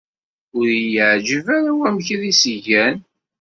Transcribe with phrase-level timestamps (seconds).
[0.57, 2.97] Ur iyi-yeɛjib ara wamek ay as-gan.